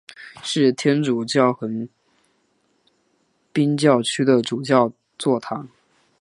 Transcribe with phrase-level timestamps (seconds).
[0.41, 1.87] 是天主教横
[3.53, 5.69] 滨教区的主教座堂。